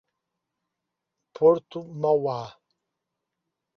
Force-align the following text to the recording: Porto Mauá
Porto 1.33 1.85
Mauá 1.93 2.57